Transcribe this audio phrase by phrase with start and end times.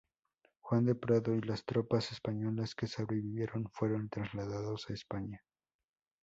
[0.61, 5.43] Juan de Prado y las tropas españolas que sobrevivieron fueron trasladados a España.